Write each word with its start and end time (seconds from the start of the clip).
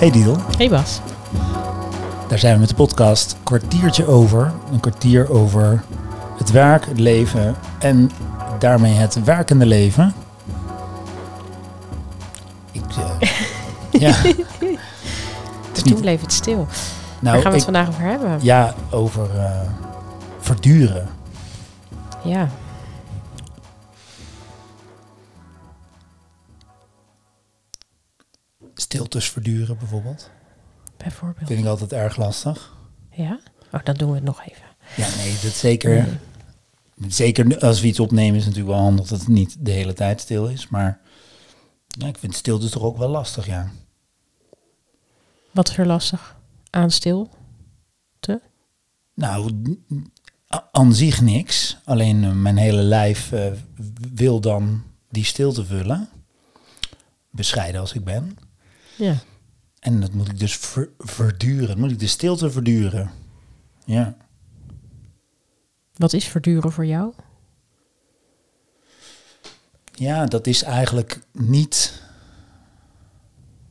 Hey 0.00 0.10
Diel, 0.10 0.36
Hey 0.56 0.68
Bas. 0.68 1.00
daar 2.28 2.38
zijn 2.38 2.54
we 2.54 2.60
met 2.60 2.68
de 2.68 2.74
podcast. 2.74 3.36
Kwartiertje 3.42 4.06
over. 4.06 4.52
Een 4.72 4.80
kwartier 4.80 5.30
over 5.30 5.82
het 6.38 6.50
werk, 6.50 6.86
het 6.86 6.98
leven 6.98 7.56
en 7.78 8.10
daarmee 8.58 8.92
het 8.94 9.24
werkende 9.24 9.66
leven. 9.66 10.12
Ik, 12.72 12.82
eh, 13.20 13.28
ja. 14.02 14.10
Het 14.12 15.76
is 15.76 15.82
Toen 15.82 15.92
niet, 15.92 16.00
bleef 16.00 16.20
het 16.20 16.32
stil. 16.32 16.56
Waar 16.56 16.66
nou, 17.18 17.34
gaan 17.42 17.52
we 17.52 17.58
het 17.58 17.68
ik- 17.68 17.74
vandaag 17.74 17.88
over 17.88 18.02
hebben? 18.02 18.38
ja, 18.42 18.74
over 18.90 19.38
eh, 19.38 19.50
verduren. 20.40 21.08
Ja. 22.22 22.48
Stiltes 28.80 29.30
verduren 29.30 29.78
bijvoorbeeld. 29.78 30.30
bijvoorbeeld. 30.96 31.46
Vind 31.46 31.60
ik 31.60 31.66
altijd 31.66 31.92
erg 31.92 32.16
lastig. 32.16 32.76
Ja? 33.10 33.40
Oh, 33.72 33.84
dan 33.84 33.94
doen 33.94 34.08
we 34.08 34.14
het 34.14 34.24
nog 34.24 34.40
even. 34.40 34.64
Ja, 34.96 35.08
nee, 35.16 35.38
dat 35.42 35.52
zeker. 35.52 35.90
Nee. 35.90 37.10
Zeker 37.10 37.58
als 37.58 37.80
we 37.80 37.86
iets 37.86 38.00
opnemen 38.00 38.36
is 38.36 38.44
het 38.44 38.54
natuurlijk 38.54 38.76
wel 38.76 38.84
handig 38.84 39.06
dat 39.06 39.18
het 39.18 39.28
niet 39.28 39.56
de 39.58 39.70
hele 39.70 39.92
tijd 39.92 40.20
stil 40.20 40.48
is. 40.48 40.68
Maar 40.68 41.00
ja, 41.86 42.06
ik 42.06 42.18
vind 42.18 42.34
stilte 42.34 42.68
toch 42.68 42.82
ook 42.82 42.96
wel 42.96 43.08
lastig, 43.08 43.46
ja. 43.46 43.70
Wat 45.50 45.68
is 45.68 45.76
er 45.76 45.86
lastig 45.86 46.36
aan 46.70 46.90
stil? 46.90 47.30
Nou, 49.14 49.76
aan 50.72 50.94
zich 50.94 51.20
niks. 51.20 51.78
Alleen 51.84 52.24
eh, 52.24 52.32
mijn 52.32 52.56
hele 52.56 52.82
lijf 52.82 53.32
eh, 53.32 53.52
wil 54.14 54.40
dan 54.40 54.82
die 55.08 55.24
stilte 55.24 55.64
vullen. 55.64 56.08
Bescheiden 57.30 57.80
als 57.80 57.92
ik 57.92 58.04
ben. 58.04 58.36
Ja. 59.00 59.16
En 59.78 60.00
dat 60.00 60.12
moet 60.12 60.28
ik 60.28 60.38
dus 60.38 60.56
ver- 60.56 60.90
verduren. 60.98 61.66
Dat 61.66 61.76
moet 61.76 61.90
ik 61.90 61.98
de 61.98 62.06
stilte 62.06 62.50
verduren. 62.50 63.10
Ja. 63.84 64.16
Wat 65.94 66.12
is 66.12 66.24
verduren 66.28 66.72
voor 66.72 66.86
jou? 66.86 67.12
Ja, 69.94 70.26
dat 70.26 70.46
is 70.46 70.62
eigenlijk 70.62 71.20
niet. 71.32 72.02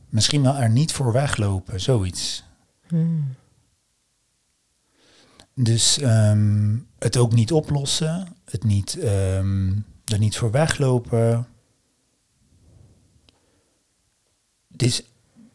Misschien 0.08 0.42
wel 0.42 0.54
er 0.56 0.70
niet 0.70 0.92
voor 0.92 1.12
weglopen, 1.12 1.80
zoiets. 1.80 2.44
Hmm. 2.86 3.34
Dus 5.54 5.98
ehm, 5.98 6.76
het 6.98 7.16
ook 7.16 7.32
niet 7.32 7.52
oplossen, 7.52 8.36
het 8.44 8.64
niet, 8.64 8.98
ehm, 8.98 9.76
er 10.04 10.18
niet 10.18 10.36
voor 10.36 10.50
weglopen. 10.50 11.46
Dus 14.68 15.02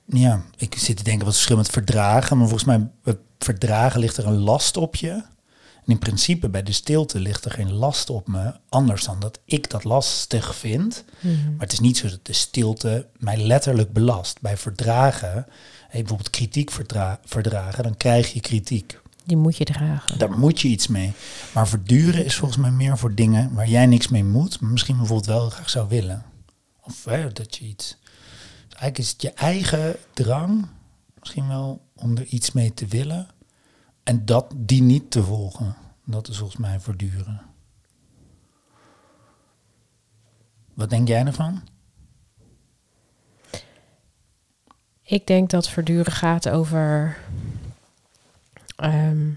ja, 0.05 0.43
ik 0.57 0.75
zit 0.77 0.97
te 0.97 1.03
denken 1.03 1.25
wat 1.25 1.33
verschil 1.33 1.57
met 1.57 1.69
verdragen, 1.69 2.37
maar 2.37 2.47
volgens 2.47 2.69
mij 2.69 2.89
bij 3.03 3.17
verdragen 3.39 3.99
ligt 3.99 4.17
er 4.17 4.27
een 4.27 4.39
last 4.39 4.77
op 4.77 4.95
je. 4.95 5.11
En 5.11 5.91
in 5.91 5.99
principe 5.99 6.49
bij 6.49 6.63
de 6.63 6.71
stilte 6.71 7.19
ligt 7.19 7.45
er 7.45 7.51
geen 7.51 7.73
last 7.73 8.09
op 8.09 8.27
me, 8.27 8.53
anders 8.69 9.03
dan 9.03 9.19
dat 9.19 9.39
ik 9.45 9.69
dat 9.69 9.83
lastig 9.83 10.55
vind. 10.55 11.03
Mhm. 11.19 11.33
Maar 11.33 11.59
het 11.59 11.71
is 11.71 11.79
niet 11.79 11.97
zo 11.97 12.09
dat 12.09 12.25
de 12.25 12.33
stilte 12.33 13.07
mij 13.17 13.37
letterlijk 13.37 13.93
belast. 13.93 14.41
Bij 14.41 14.57
verdragen, 14.57 15.45
hey, 15.87 15.99
bijvoorbeeld 15.99 16.29
kritiek 16.29 16.71
verdra- 16.71 17.19
verdragen, 17.25 17.83
dan 17.83 17.97
krijg 17.97 18.33
je 18.33 18.39
kritiek. 18.39 18.99
Die 19.25 19.37
moet 19.37 19.57
je 19.57 19.65
dragen. 19.65 20.19
Daar 20.19 20.31
moet 20.31 20.61
je 20.61 20.67
iets 20.67 20.87
mee. 20.87 21.13
Maar 21.53 21.67
verduren 21.67 22.25
is 22.25 22.35
volgens 22.35 22.59
mij 22.59 22.71
meer 22.71 22.97
voor 22.97 23.15
dingen 23.15 23.53
waar 23.53 23.69
jij 23.69 23.85
niks 23.85 24.07
mee 24.07 24.23
moet, 24.23 24.59
maar 24.59 24.71
misschien 24.71 24.97
bijvoorbeeld 24.97 25.27
wel 25.27 25.49
graag 25.49 25.69
zou 25.69 25.87
willen. 25.89 26.23
Of 26.81 27.05
hè, 27.05 27.31
dat 27.31 27.55
je 27.55 27.65
iets. 27.65 27.97
Eigenlijk 28.75 28.97
is 28.97 29.09
het 29.11 29.21
je 29.21 29.31
eigen 29.31 29.95
drang, 30.13 30.67
misschien 31.19 31.47
wel 31.47 31.81
om 31.95 32.17
er 32.17 32.25
iets 32.25 32.51
mee 32.51 32.73
te 32.73 32.87
willen. 32.87 33.27
En 34.03 34.25
dat 34.25 34.53
die 34.55 34.81
niet 34.81 35.11
te 35.11 35.23
volgen. 35.23 35.75
Dat 36.05 36.27
is 36.27 36.37
volgens 36.37 36.59
mij 36.59 36.79
verduren. 36.79 37.41
Wat 40.73 40.89
denk 40.89 41.07
jij 41.07 41.25
ervan? 41.25 41.61
Ik 45.01 45.27
denk 45.27 45.49
dat 45.49 45.69
verduren 45.69 46.11
gaat 46.11 46.49
over 46.49 47.17
ehm, 48.75 49.31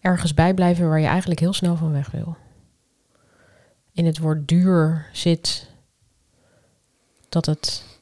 ergens 0.00 0.34
bijblijven 0.34 0.88
waar 0.88 1.00
je 1.00 1.06
eigenlijk 1.06 1.40
heel 1.40 1.52
snel 1.52 1.76
van 1.76 1.92
weg 1.92 2.10
wil. 2.10 2.36
In 3.92 4.06
het 4.06 4.18
woord 4.18 4.48
duur 4.48 5.06
zit 5.12 5.70
dat 7.28 7.46
het 7.46 7.93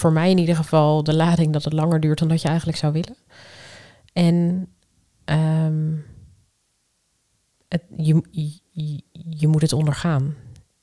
voor 0.00 0.12
mij 0.12 0.30
in 0.30 0.38
ieder 0.38 0.56
geval 0.56 1.04
de 1.04 1.14
lading 1.14 1.52
dat 1.52 1.64
het 1.64 1.72
langer 1.72 2.00
duurt 2.00 2.18
dan 2.18 2.28
dat 2.28 2.42
je 2.42 2.48
eigenlijk 2.48 2.78
zou 2.78 2.92
willen. 2.92 3.16
En 4.12 4.68
ehm, 5.24 5.96
het, 7.68 7.82
je, 7.96 8.22
je, 9.12 9.48
moet 9.48 9.62
het 9.62 9.72
ondergaan. 9.72 10.34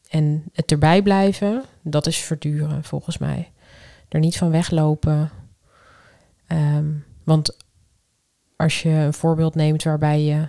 En 0.10 0.44
het 0.54 0.72
erbij 0.72 1.02
blijven, 1.02 1.64
dat 1.82 2.08
is 2.08 2.18
verduren 2.18 2.84
volgens 2.84 3.18
mij 3.18 3.52
er 4.10 4.20
niet 4.20 4.38
van 4.38 4.50
weglopen. 4.52 5.32
Ehm, 6.48 6.92
want 7.24 7.58
als 8.56 8.82
je 8.82 8.90
een 8.90 9.14
voorbeeld 9.14 9.56
neemt 9.56 9.84
waarbij 9.84 10.22
je 10.22 10.48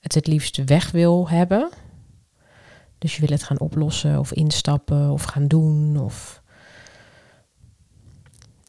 het 0.00 0.14
het 0.14 0.26
liefst 0.26 0.64
weg 0.64 0.90
wil 0.90 1.28
hebben, 1.28 1.70
dus 2.98 3.14
je 3.14 3.20
wil 3.20 3.36
het 3.36 3.42
gaan 3.42 3.60
oplossen 3.60 4.18
of 4.18 4.32
instappen 4.32 5.10
of 5.10 5.22
gaan 5.22 5.48
doen, 5.48 5.96
of 5.96 6.44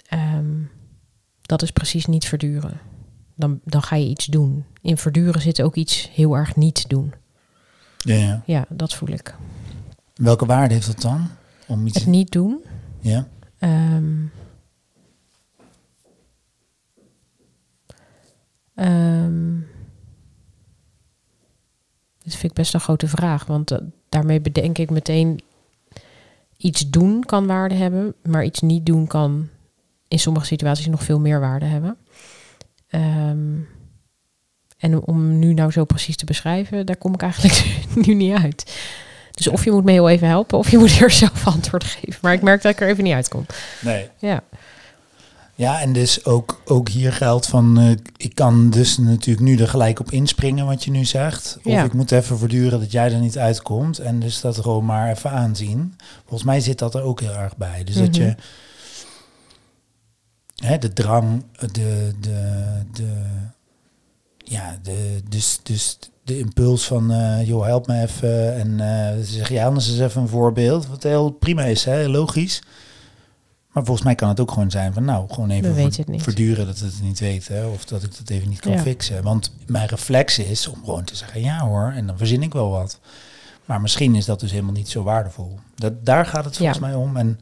Ehm, 0.08 0.62
dat 1.42 1.62
is 1.62 1.72
precies 1.72 2.06
niet 2.06 2.28
verduren. 2.28 2.80
Dan, 3.36 3.60
dan 3.64 3.82
ga 3.82 3.96
je 3.96 4.08
iets 4.08 4.26
doen. 4.26 4.66
In 4.82 4.98
verduren 4.98 5.42
zit 5.42 5.62
ook 5.62 5.76
iets 5.76 6.10
heel 6.14 6.36
erg 6.36 6.56
niet 6.56 6.90
doen. 6.90 7.14
Ja, 7.98 8.16
ja. 8.16 8.44
Ja, 8.46 8.66
dat 8.70 8.94
voel 8.94 9.10
ik. 9.10 9.36
Welke 10.16 10.46
waarde 10.46 10.74
heeft 10.74 10.88
dat 10.88 11.02
dan? 11.02 11.28
Om 11.68 11.88
iets. 11.88 11.98
Het 11.98 12.08
niet 12.08 12.32
doen. 12.32 12.64
Ja. 13.00 13.28
Ehm, 13.60 14.26
ehm, 18.76 19.60
dit 22.24 22.36
vind 22.36 22.44
ik 22.44 22.54
best 22.54 22.74
een 22.74 22.80
grote 22.80 23.08
vraag, 23.08 23.46
want 23.46 23.72
eh, 23.72 23.78
daarmee 24.10 24.42
bedenk 24.42 24.78
ik 24.78 24.90
meteen 24.90 25.42
iets 26.58 26.90
doen 26.90 27.24
kan 27.24 27.48
waarde 27.48 27.76
hebben, 27.76 28.16
maar 28.24 28.46
iets 28.46 28.60
niet 28.60 28.86
doen 28.86 29.08
kan 29.08 29.50
in 30.08 30.20
sommige 30.20 30.46
situaties 30.46 30.88
nog 30.88 31.04
veel 31.04 31.20
meer 31.20 31.40
waarde 31.40 31.66
hebben. 31.66 31.98
Ehm, 32.88 33.56
en 34.78 35.02
om 35.08 35.40
nu 35.40 35.54
nou 35.54 35.72
zo 35.72 35.86
precies 35.86 36.16
te 36.16 36.26
beschrijven, 36.26 36.86
daar 36.86 36.98
kom 36.98 37.14
ik 37.14 37.22
eigenlijk 37.22 37.76
nu 38.06 38.14
niet 38.14 38.34
uit. 38.38 38.76
Dus 39.32 39.48
of 39.48 39.64
je 39.64 39.72
moet 39.72 39.84
me 39.84 39.92
heel 39.92 40.10
even 40.10 40.28
helpen, 40.28 40.58
of 40.58 40.70
je 40.72 40.78
moet 40.78 41.00
er 41.00 41.12
zelf 41.12 41.48
antwoord 41.48 41.84
geven. 41.84 42.20
Maar 42.22 42.34
ik 42.34 42.42
merk 42.42 42.62
dat 42.62 42.72
ik 42.72 42.82
er 42.82 42.88
even 42.88 43.04
niet 43.04 43.14
uitkom. 43.14 43.46
Nee. 43.82 44.10
Ja. 44.20 44.44
Ja, 45.56 45.82
en 45.82 45.94
dus 45.94 46.26
ook, 46.26 46.62
ook 46.66 46.90
hier 46.90 47.14
geldt 47.14 47.48
van, 47.48 47.80
eh, 47.80 47.92
ik 48.18 48.36
kan 48.36 48.70
dus 48.70 48.98
natuurlijk 48.98 49.46
nu 49.46 49.58
er 49.58 49.68
gelijk 49.68 50.00
op 50.00 50.12
inspringen 50.12 50.66
wat 50.66 50.84
je 50.84 50.92
nu 50.92 51.06
zegt. 51.06 51.58
Of 51.64 51.72
Ja. 51.72 51.84
ik 51.84 51.94
moet 51.94 52.12
even 52.12 52.38
verduren 52.38 52.80
dat 52.80 52.92
jij 52.92 53.12
er 53.14 53.20
niet 53.20 53.38
uitkomt 53.38 54.00
en 54.00 54.20
dus 54.20 54.42
dat 54.42 54.58
gewoon 54.58 54.86
maar 54.86 55.10
even 55.12 55.32
aanzien. 55.32 55.96
Volgens 56.20 56.44
mij 56.44 56.60
zit 56.60 56.80
dat 56.80 56.96
er 56.96 57.02
ook 57.02 57.20
heel 57.22 57.36
erg 57.36 57.58
bij. 57.58 57.84
Dus 57.84 57.96
dat 57.96 58.12
Mhm. 58.12 58.22
je 58.22 58.36
hè, 60.66 60.78
de 60.78 60.94
drang, 60.94 61.44
de, 61.60 62.14
de, 62.20 62.62
de, 62.94 63.14
ja, 64.38 64.78
de, 64.84 65.22
dus, 65.30 65.60
dus 65.64 65.98
de 66.24 66.40
impuls 66.40 66.88
van, 66.88 67.12
eh, 67.12 67.48
joh, 67.48 67.66
help 67.66 67.88
me 67.88 68.02
even. 68.02 68.56
En 68.56 68.80
eh 68.80 69.18
zeg 69.24 69.50
je 69.50 69.64
anders 69.64 69.90
eens 69.90 70.00
even 70.00 70.22
een 70.22 70.28
voorbeeld. 70.28 70.88
Wat 70.88 71.04
heel 71.04 71.30
prima 71.30 71.64
is, 71.64 71.86
hè, 71.86 72.08
logisch. 72.08 72.62
Maar 73.72 73.86
volgens 73.86 74.06
mij 74.06 74.16
kan 74.16 74.30
het 74.30 74.40
ook 74.40 74.52
gewoon 74.52 74.72
zijn 74.72 74.94
van, 74.94 75.06
nou, 75.06 75.30
gewoon 75.34 75.50
even 75.50 75.76
ver- 75.76 76.20
verduren 76.20 76.66
dat 76.66 76.80
we 76.80 76.86
het 76.86 77.02
niet 77.02 77.20
weten. 77.20 77.72
Of 77.72 77.86
dat 77.86 78.04
ik 78.04 78.18
dat 78.18 78.30
even 78.30 78.50
niet 78.50 78.60
kan 78.60 78.72
Ja. 78.72 78.80
fixen. 78.80 79.24
Want 79.24 79.54
mijn 79.66 79.88
reflex 79.88 80.40
is 80.40 80.68
om 80.68 80.84
gewoon 80.86 81.04
te 81.04 81.16
zeggen, 81.16 81.42
ja 81.42 81.60
hoor, 81.60 81.92
en 81.96 82.08
dan 82.08 82.18
verzin 82.18 82.44
ik 82.44 82.54
wel 82.54 82.70
wat. 82.70 83.00
Maar 83.66 83.82
misschien 83.82 84.16
is 84.16 84.26
dat 84.26 84.40
dus 84.40 84.52
helemaal 84.52 84.74
niet 84.74 84.90
zo 84.90 85.04
waardevol. 85.04 85.60
Dat, 85.76 86.06
daar 86.06 86.26
gaat 86.26 86.46
het 86.46 86.58
volgens 86.58 86.80
Ja. 86.80 86.86
mij 86.88 86.96
om. 86.96 87.18
En 87.18 87.40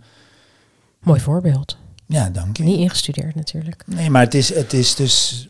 Mooi 1.00 1.20
voorbeeld. 1.20 1.78
Ja, 2.08 2.30
dank 2.30 2.58
je. 2.58 2.64
Niet 2.64 2.80
ingestudeerd 2.80 3.36
natuurlijk. 3.36 3.84
Nee, 3.88 4.10
maar 4.10 4.22
het 4.22 4.34
is, 4.34 4.54
het 4.54 4.74
is 4.74 4.96
dus. 4.96 5.48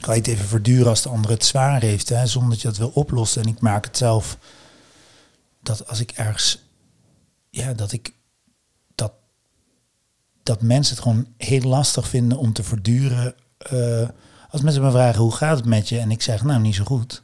Kan 0.00 0.14
je 0.14 0.20
het 0.20 0.30
even 0.30 0.44
verduren 0.46 0.86
als 0.86 1.02
de 1.02 1.08
ander 1.08 1.30
het 1.30 1.44
zwaar 1.44 1.80
heeft, 1.80 2.08
hè, 2.08 2.26
zonder 2.26 2.50
dat 2.50 2.60
je 2.60 2.68
dat 2.68 2.76
wil 2.76 2.90
oplossen. 2.94 3.42
En 3.42 3.48
ik 3.48 3.60
maak 3.60 3.84
het 3.84 3.96
zelf 3.96 4.38
dat 5.62 5.88
als 5.88 6.00
ik 6.00 6.10
ergens. 6.10 6.58
Ja, 7.50 7.72
dat 7.72 7.92
ik. 7.92 8.14
Dat, 8.94 9.12
dat 10.42 10.62
mensen 10.62 10.94
het 10.94 11.02
gewoon 11.02 11.26
heel 11.36 11.60
lastig 11.62 12.08
vinden 12.08 12.38
om 12.38 12.52
te 12.52 12.62
verduren. 12.62 13.34
eh, 13.58 14.08
als 14.50 14.60
mensen 14.62 14.82
me 14.82 14.90
vragen 14.90 15.20
hoe 15.22 15.32
gaat 15.32 15.56
het 15.56 15.66
met 15.66 15.88
je 15.88 15.98
en 15.98 16.10
ik 16.10 16.22
zeg 16.22 16.42
nou 16.42 16.60
niet 16.60 16.74
zo 16.74 16.84
goed. 16.84 17.22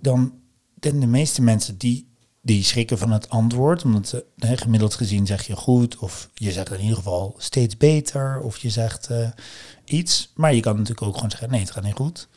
Dan, 0.00 0.32
dan 0.74 1.00
de 1.00 1.06
meeste 1.06 1.42
mensen 1.42 1.78
die, 1.78 2.15
die 2.46 2.64
schrikken 2.64 2.98
van 2.98 3.10
het 3.10 3.28
antwoord. 3.28 3.84
Omdat 3.84 4.22
eh, 4.38 4.50
gemiddeld 4.54 4.94
gezien 4.94 5.26
zeg 5.26 5.46
je 5.46 5.56
goed. 5.56 5.96
Of 5.98 6.28
je 6.34 6.52
zegt 6.52 6.72
in 6.72 6.80
ieder 6.80 6.96
geval 6.96 7.34
steeds 7.38 7.76
beter. 7.76 8.40
Of 8.40 8.58
je 8.58 8.70
zegt 8.70 9.10
eh, 9.10 9.28
iets. 9.84 10.32
Maar 10.34 10.54
je 10.54 10.60
kan 10.60 10.76
natuurlijk 10.76 11.06
ook 11.06 11.14
gewoon 11.14 11.30
zeggen, 11.30 11.50
nee, 11.50 11.60
het 11.60 11.70
gaat 11.70 11.84
niet 11.84 11.94
goed. 11.94 12.28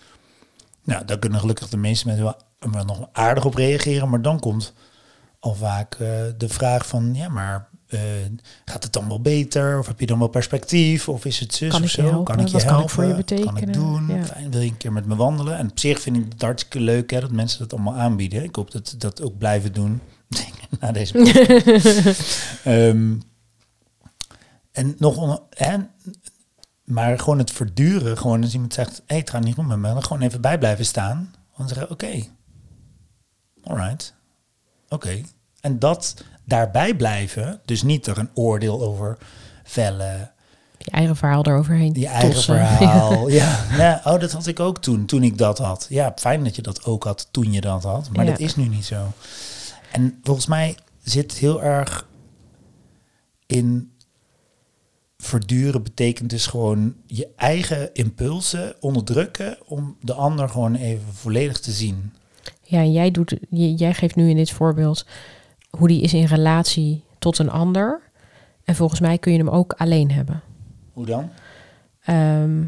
Nou, 0.84 1.06
daar 1.06 1.20
kunnen 1.20 1.40
gelukkig 1.40 1.70
de 1.70 1.78
meeste 1.78 2.08
mensen 2.08 2.24
wel, 2.24 2.38
wel 2.72 2.86
nog 2.86 3.10
aardig 3.12 3.46
op 3.46 3.54
reageren. 3.54 4.10
Maar 4.10 4.22
dan 4.22 4.40
komt 4.40 4.74
al 5.40 5.56
vaak 5.56 5.94
eh, 5.94 6.24
de 6.38 6.50
vraag 6.50 6.88
van, 6.88 7.16
ja, 7.16 7.30
maar 7.30 7.69
eh, 7.89 8.00
gaat 8.65 8.83
het 8.83 8.94
dan 8.94 9.07
wel 9.07 9.21
beter? 9.21 9.80
Of 9.80 9.88
heb 9.88 10.00
je 10.00 10.06
dan 10.06 10.19
wel 10.19 10.27
perspectief? 10.27 11.09
Of 11.09 11.25
is 11.25 11.39
het 11.39 11.53
zus 11.53 11.71
Kan 11.71 11.83
of 11.83 11.89
zo? 11.89 12.01
helpen? 12.01 12.24
Kan 12.24 12.39
ik 12.39 12.47
je 12.47 12.53
Wat 12.53 12.62
kan 12.65 12.71
helpen? 12.71 12.88
ik 12.89 12.94
voor 12.94 13.03
je 13.03 13.09
Kan 13.13 13.19
ik 13.19 13.25
betekenen? 13.65 13.71
doen? 13.71 14.07
Ja. 14.18 14.25
Fijn, 14.25 14.51
wil 14.51 14.62
je 14.62 14.68
een 14.69 14.77
keer 14.77 14.91
met 14.94 15.06
me 15.06 15.15
wandelen? 15.15 15.57
En 15.57 15.69
op 15.69 15.80
zich 15.80 16.01
vind 16.01 16.18
ik 16.18 16.25
het 16.31 16.41
hartstikke 16.41 16.80
leuk 16.80 17.12
hè, 17.12 17.19
dat 17.19 17.31
mensen 17.31 17.59
dat 17.59 17.74
allemaal 17.74 17.95
aanbieden. 17.95 18.44
Ik 18.44 18.56
hoop 18.56 18.71
dat 18.71 18.88
ze 18.88 18.97
dat 18.97 19.21
ook 19.21 19.38
blijven 19.38 19.74
doen. 19.74 20.01
Na 20.80 20.91
deze. 20.91 21.18
Ehm, 22.63 23.13
en 24.71 24.95
nog 24.97 25.41
hè, 25.50 25.77
maar 26.83 27.19
gewoon 27.19 27.38
het 27.38 27.51
verduren, 27.51 28.18
gewoon 28.18 28.41
als 28.44 28.53
iemand 28.53 28.74
zegt, 28.74 29.01
hé, 29.06 29.15
het 29.18 29.30
gaat 29.30 29.44
niet 29.44 29.53
goed 29.56 29.68
met 29.68 29.77
me, 29.77 29.88
dan 29.94 30.03
gewoon 30.03 30.21
even 30.21 30.41
bij 30.41 30.57
blijven 30.57 30.86
staan. 30.86 31.33
Dan 31.57 31.68
zeggen, 31.68 31.89
oké, 31.89 32.24
alright, 33.63 34.13
oké. 34.89 35.21
En 35.62 35.80
dat 35.80 36.24
daarbij 36.50 36.96
blijven, 36.96 37.60
dus 37.66 37.81
niet 37.84 38.07
er 38.07 38.18
een 38.18 38.30
oordeel 38.34 38.81
over 38.81 39.18
vellen, 39.63 40.31
Je 40.78 40.92
eigen 40.92 41.16
verhaal 41.16 41.46
eroverheen 41.46 41.94
die 41.94 42.07
eigen 42.07 42.31
tossen. 42.34 42.56
verhaal. 42.56 43.30
Ja, 43.40 43.66
ja, 43.78 44.01
oh, 44.04 44.19
dat 44.19 44.31
had 44.31 44.48
ik 44.48 44.60
ook 44.60 44.81
toen, 44.81 45.06
toen 45.06 45.24
ik 45.24 45.38
dat 45.38 45.57
had. 45.57 45.86
Ja, 45.90 46.12
fijn 46.16 46.44
dat 46.44 46.56
je 46.56 46.62
dat 46.62 46.86
ook 46.86 47.04
had 47.04 47.28
toen 47.31 47.51
je 47.54 47.62
dat 47.62 47.84
had, 47.84 48.10
maar 48.13 48.25
Ja. 48.25 48.31
dat 48.31 48.40
is 48.40 48.56
nu 48.56 48.68
niet 48.68 48.86
zo. 48.86 49.06
En 49.92 50.19
volgens 50.24 50.46
mij 50.48 50.78
zit 51.04 51.34
heel 51.34 51.63
erg 51.63 52.07
in 53.46 53.92
verduren 55.18 55.84
betekent 55.84 56.30
dus 56.30 56.48
gewoon 56.48 56.96
je 57.06 57.28
eigen 57.36 57.94
impulsen 57.94 58.75
onderdrukken 58.80 59.57
om 59.66 59.98
de 60.01 60.13
ander 60.13 60.50
gewoon 60.50 60.75
even 60.75 61.13
volledig 61.13 61.60
te 61.60 61.72
zien. 61.72 62.13
Ja, 62.63 62.80
en 62.80 62.92
jij, 62.92 63.12
doet, 63.12 63.38
jij 63.50 63.94
geeft 63.94 64.16
nu 64.16 64.30
in 64.30 64.36
dit 64.36 64.51
voorbeeld 64.51 65.06
hoe 65.69 65.88
die 65.88 66.01
is 66.01 66.13
in 66.13 66.25
relatie 66.25 67.04
tot 67.19 67.38
een 67.38 67.50
ander. 67.50 68.01
En 68.63 68.75
volgens 68.75 69.00
mij 69.00 69.18
kun 69.18 69.31
je 69.31 69.38
hem 69.38 69.50
ook 69.50 69.74
alleen 69.74 70.12
hebben. 70.12 70.42
Hoe 70.94 71.06
dan? 71.06 71.30
Ehm, 72.04 72.63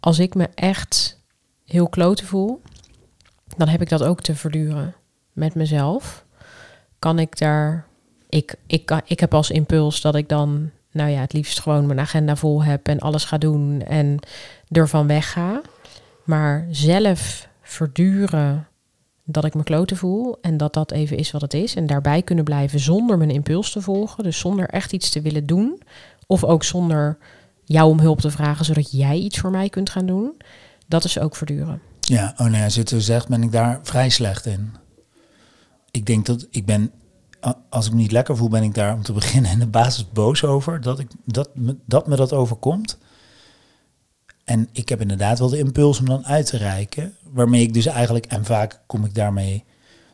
als 0.00 0.18
ik 0.18 0.34
me 0.34 0.48
echt 0.54 1.20
heel 1.64 1.88
kloten 1.88 2.26
voel, 2.26 2.62
dan 3.56 3.68
heb 3.68 3.80
ik 3.80 3.88
dat 3.88 4.02
ook 4.02 4.20
te 4.20 4.34
verduren 4.34 4.94
met 5.32 5.54
mezelf. 5.54 6.24
Kan 6.98 7.18
ik 7.18 7.38
daar. 7.38 7.86
Ik, 8.28 8.54
ik, 8.66 8.86
kan, 8.86 9.00
ik 9.04 9.20
heb 9.20 9.34
als 9.34 9.50
impuls 9.50 10.00
dat 10.00 10.14
ik 10.14 10.28
dan, 10.28 10.70
nou 10.90 11.10
ja, 11.10 11.20
het 11.20 11.32
liefst 11.32 11.60
gewoon 11.60 11.86
mijn 11.86 12.00
agenda 12.00 12.36
vol 12.36 12.64
heb 12.64 12.88
en 12.88 12.98
alles 12.98 13.24
ga 13.24 13.38
doen 13.38 13.82
en 13.82 14.18
ervan 14.68 15.06
wegga. 15.06 15.60
Maar 16.24 16.66
zelf 16.70 17.48
verduren 17.62 18.68
dat 19.26 19.44
ik 19.44 19.54
me 19.54 19.62
kloten 19.62 19.96
voel 19.96 20.38
en 20.40 20.56
dat 20.56 20.72
dat 20.72 20.92
even 20.92 21.16
is 21.16 21.30
wat 21.30 21.40
het 21.40 21.54
is. 21.54 21.74
En 21.74 21.86
daarbij 21.86 22.22
kunnen 22.22 22.44
blijven 22.44 22.80
zonder 22.80 23.18
mijn 23.18 23.30
impuls 23.30 23.72
te 23.72 23.80
volgen. 23.80 24.24
Dus 24.24 24.38
zonder 24.38 24.68
echt 24.68 24.92
iets 24.92 25.10
te 25.10 25.20
willen 25.20 25.46
doen. 25.46 25.82
Of 26.26 26.44
ook 26.44 26.64
zonder 26.64 27.18
jou 27.64 27.90
om 27.90 28.00
hulp 28.00 28.20
te 28.20 28.30
vragen, 28.30 28.64
zodat 28.64 28.92
jij 28.92 29.18
iets 29.18 29.38
voor 29.38 29.50
mij 29.50 29.68
kunt 29.68 29.90
gaan 29.90 30.06
doen. 30.06 30.32
Dat 30.86 31.04
is 31.04 31.18
ook 31.18 31.36
verduren. 31.36 31.80
Ja, 32.00 32.34
oh 32.36 32.46
nee, 32.46 32.62
als 32.62 32.74
je 32.74 32.80
het 32.80 32.88
zo 32.88 32.98
zegt, 32.98 33.28
ben 33.28 33.42
ik 33.42 33.52
daar 33.52 33.80
vrij 33.82 34.08
slecht 34.08 34.46
in. 34.46 34.74
Ik 35.90 36.06
denk 36.06 36.26
dat 36.26 36.46
ik 36.50 36.66
ben, 36.66 36.90
als 37.68 37.86
ik 37.86 37.92
me 37.92 37.98
niet 37.98 38.12
lekker 38.12 38.36
voel, 38.36 38.48
ben 38.48 38.62
ik 38.62 38.74
daar 38.74 38.94
om 38.94 39.02
te 39.02 39.12
beginnen 39.22 39.50
in 39.50 39.58
de 39.58 39.66
basis 39.66 40.12
boos 40.12 40.44
over 40.44 40.80
dat, 40.80 40.98
ik, 40.98 41.08
dat, 41.24 41.50
me, 41.54 41.76
dat 41.84 42.06
me 42.06 42.16
dat 42.16 42.32
overkomt. 42.32 42.98
En 44.46 44.68
ik 44.72 44.88
heb 44.88 45.00
inderdaad 45.00 45.38
wel 45.38 45.48
de 45.48 45.58
impuls 45.58 45.98
om 45.98 46.04
dan 46.06 46.26
uit 46.26 46.46
te 46.46 46.56
reiken, 46.56 47.16
waarmee 47.32 47.62
ik 47.62 47.74
dus 47.74 47.86
eigenlijk, 47.86 48.26
en 48.26 48.44
vaak 48.44 48.80
kom 48.86 49.04
ik 49.04 49.14
daarmee, 49.14 49.64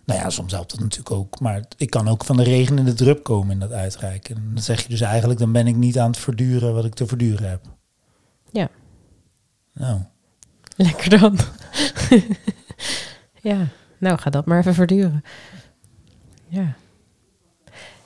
nou 0.05 0.21
ja, 0.21 0.31
soms 0.31 0.53
helpt 0.53 0.71
dat 0.71 0.81
natuurlijk 0.81 1.11
ook, 1.11 1.41
maar 1.41 1.65
ik 1.77 1.91
kan 1.91 2.09
ook 2.09 2.25
van 2.25 2.37
de 2.37 2.43
regen 2.43 2.79
in 2.79 2.85
de 2.85 2.95
drup 2.95 3.23
komen 3.23 3.51
in 3.51 3.59
dat 3.59 3.73
uitreiken. 3.73 4.37
En 4.37 4.51
dan 4.55 4.63
zeg 4.63 4.83
je 4.83 4.89
dus 4.89 5.01
eigenlijk, 5.01 5.41
dan 5.41 5.53
ben 5.53 5.67
ik 5.67 5.77
niet 5.77 5.99
aan 5.99 6.11
het 6.11 6.19
verduren 6.19 6.75
wat 6.75 6.85
ik 6.85 6.95
te 6.95 7.07
verduren 7.07 7.51
heb. 7.51 7.61
Ja. 8.51 8.69
Nou, 9.73 10.01
Lekker 10.77 11.19
dan. 11.21 11.39
ja, 13.43 13.67
nou 13.99 14.19
ga 14.19 14.31
dat 14.31 14.47
maar 14.47 14.59
even 14.59 14.75
verduren. 14.75 15.25
Ja. 16.49 16.75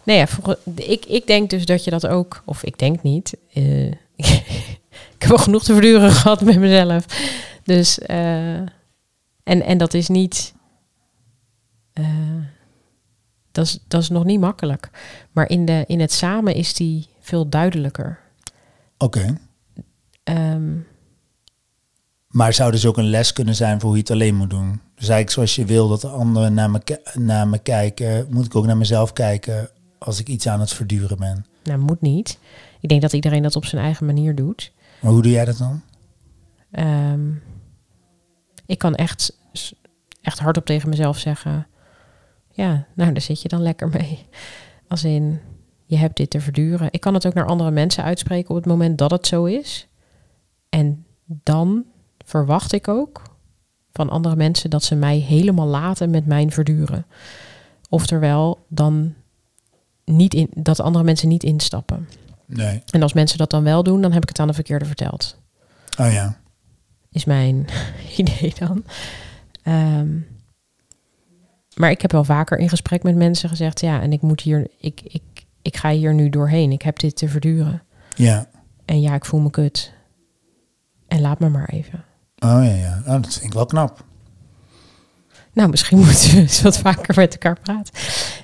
Nee, 0.03 0.17
ja, 0.17 0.27
volge- 0.27 0.59
ik, 0.75 1.05
ik 1.07 1.27
denk 1.27 1.51
dus 1.51 1.65
dat 1.67 1.85
je 1.85 1.91
dat 1.91 2.07
ook, 2.07 2.43
of 2.45 2.63
ik 2.63 2.79
denk 2.79 3.03
niet. 3.03 3.37
eh, 3.53 3.93
ik 5.17 5.23
heb 5.23 5.31
wel 5.31 5.39
genoeg 5.39 5.65
te 5.65 5.73
verduren 5.73 6.11
gehad 6.21 6.41
met 6.41 6.59
mezelf. 6.59 7.07
Dus, 7.65 7.99
eh, 7.99 8.55
en, 9.43 9.63
en 9.63 9.79
dat 9.79 9.95
is 9.95 10.09
niet, 10.09 10.55
eh, 11.93 12.05
dat, 13.53 13.65
is, 13.67 13.79
dat 13.89 14.03
is 14.03 14.09
nog 14.09 14.25
niet 14.25 14.41
makkelijk. 14.41 14.91
Maar 15.33 15.49
in, 15.49 15.65
de, 15.65 15.85
in 15.87 16.01
het 16.01 16.13
samen 16.13 16.55
is 16.55 16.75
die 16.75 17.07
veel 17.21 17.49
duidelijker. 17.49 18.19
oké. 18.99 19.39
Ehm, 20.25 20.73
Maar 22.29 22.53
zou 22.53 22.71
dus 22.71 22.87
ook 22.87 22.97
een 22.97 23.11
les 23.11 23.33
kunnen 23.33 23.55
zijn 23.55 23.81
voor 23.81 23.89
hoe 23.89 23.99
je 23.99 24.03
het 24.03 24.13
alleen 24.13 24.35
moet 24.35 24.51
doen. 24.51 24.81
Dus 24.95 25.09
eigenlijk 25.09 25.31
zoals 25.31 25.57
je 25.57 25.65
wil 25.65 25.89
dat 25.89 26.01
de 26.01 26.09
anderen 26.09 26.55
naar 26.55 26.71
me, 26.71 26.81
naar 27.15 27.49
me 27.49 27.59
kijken, 27.59 28.27
moet 28.31 28.47
ik 28.47 28.55
ook 28.57 28.67
naar 28.67 28.77
mezelf 28.77 29.13
kijken 29.13 29.71
als 29.99 30.21
ik 30.21 30.29
iets 30.29 30.49
aan 30.49 30.61
het 30.61 30.73
verduren 30.73 31.19
ben. 31.19 31.47
Nou, 31.65 31.79
moet 31.79 32.01
niet. 32.01 32.39
Ik 32.81 32.89
denk 32.89 33.01
dat 33.03 33.13
iedereen 33.13 33.43
dat 33.43 33.57
op 33.57 33.65
zijn 33.65 33.83
eigen 33.83 34.07
manier 34.07 34.35
doet. 34.35 34.73
Maar 35.01 35.13
hoe 35.13 35.23
doe 35.23 35.33
jij 35.33 35.45
dat 35.45 35.59
dan? 35.59 35.83
Ehm, 36.71 37.31
ik 38.67 38.79
kan 38.79 38.95
echt, 38.95 39.39
echt 40.23 40.39
hardop 40.39 40.67
tegen 40.67 40.89
mezelf 40.89 41.19
zeggen... 41.19 41.67
Ja, 42.51 42.87
nou, 42.95 43.13
daar 43.13 43.23
zit 43.23 43.43
je 43.43 43.49
dan 43.49 43.63
lekker 43.63 43.89
mee. 43.89 44.27
Als 44.89 45.05
in, 45.05 45.41
je 45.87 45.97
hebt 45.97 46.17
dit 46.17 46.31
te 46.31 46.41
verduren. 46.41 46.89
Ik 46.91 47.01
kan 47.01 47.15
het 47.15 47.27
ook 47.27 47.35
naar 47.35 47.47
andere 47.47 47.71
mensen 47.71 48.05
uitspreken 48.05 48.51
op 48.51 48.57
het 48.57 48.67
moment 48.67 48.99
dat 48.99 49.11
het 49.11 49.27
zo 49.27 49.45
is. 49.45 49.89
En 50.69 51.07
dan 51.25 51.85
verwacht 52.25 52.73
ik 52.73 52.89
ook 52.89 53.23
van 53.93 54.11
andere 54.11 54.37
mensen 54.37 54.71
dat 54.71 54.83
ze 54.83 54.95
mij 54.95 55.17
helemaal 55.17 55.67
laten 55.67 56.11
met 56.11 56.27
mijn 56.27 56.51
verduren. 56.51 57.07
Oftewel, 57.89 58.65
dan 58.69 59.15
niet 60.05 60.35
in, 60.35 60.49
dat 60.53 60.81
andere 60.81 61.05
mensen 61.05 61.29
niet 61.29 61.43
instappen. 61.43 62.09
Nee. 62.47 62.83
En 62.91 63.03
als 63.03 63.13
mensen 63.13 63.39
dat 63.39 63.51
dan 63.51 63.63
wel 63.63 63.83
doen, 63.83 64.01
dan 64.01 64.13
heb 64.13 64.23
ik 64.23 64.29
het 64.29 64.39
aan 64.39 64.47
de 64.47 64.53
verkeerde 64.53 64.85
verteld. 64.85 65.39
Oh 66.01 66.13
ja. 66.13 66.37
Is 67.11 67.25
mijn 67.25 67.67
idee 68.17 68.55
dan. 68.59 68.85
Ehm, 69.63 70.19
maar 71.75 71.91
ik 71.91 72.03
heb 72.03 72.13
wel 72.13 72.25
vaker 72.25 72.59
in 72.59 72.69
gesprek 72.69 73.03
met 73.03 73.17
mensen 73.17 73.49
gezegd: 73.49 73.81
ja, 73.81 74.01
en 74.01 74.13
ik 74.13 74.23
moet 74.23 74.41
hier, 74.41 74.69
ik, 74.81 75.01
ik, 75.05 75.23
ik 75.63 75.77
ga 75.77 75.91
hier 75.91 76.15
nu 76.15 76.29
doorheen. 76.29 76.73
Ik 76.73 76.83
heb 76.83 76.99
dit 76.99 77.17
te 77.17 77.29
verduren. 77.29 77.83
Ja. 78.15 78.49
En 78.85 79.01
ja, 79.01 79.15
ik 79.15 79.25
voel 79.25 79.41
me 79.41 79.51
kut. 79.51 79.93
En 81.09 81.21
laat 81.21 81.39
me 81.39 81.49
maar 81.49 81.69
even. 81.69 82.05
Oh 82.39 82.65
ja, 82.65 82.75
ja. 82.75 83.03
Oh, 83.07 83.23
dat 83.23 83.33
vind 83.33 83.45
ik 83.45 83.53
wel 83.53 83.67
knap. 83.67 84.05
Nou, 85.53 85.69
misschien 85.69 85.99
moeten 86.05 86.31
we 86.31 86.37
eens 86.37 86.63
wat 86.63 86.79
vaker 86.79 87.15
met 87.17 87.33
elkaar 87.33 87.61
praten. 87.61 87.95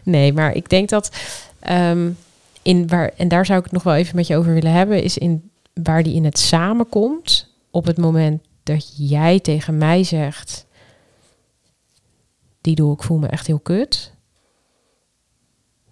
Nee, 0.03 0.33
maar 0.33 0.53
ik 0.53 0.69
denk 0.69 0.89
dat 0.89 1.11
ehm, 1.61 2.11
in 2.63 2.89
waar, 2.89 3.13
en 3.17 3.29
daar 3.29 3.47
zou 3.47 3.59
ik 3.59 3.65
het 3.65 3.73
nog 3.73 3.83
wel 3.83 3.95
even 3.95 4.17
met 4.17 4.27
je 4.27 4.37
over 4.37 4.55
willen 4.55 4.73
hebben, 4.73 5.03
is 5.03 5.19
in 5.19 5.51
waar 5.75 6.03
die 6.03 6.15
in 6.15 6.25
het 6.25 6.39
samenkomt. 6.39 7.51
Op 7.71 7.85
het 7.85 7.99
moment 7.99 8.43
dat 8.63 9.09
jij 9.09 9.41
tegen 9.41 9.79
mij 9.79 10.05
zegt, 10.05 10.67
die 12.61 12.75
doe 12.75 12.95
ik 12.95 13.03
voel 13.03 13.19
me 13.19 13.27
echt 13.27 13.47
heel 13.47 13.59
kut. 13.59 14.13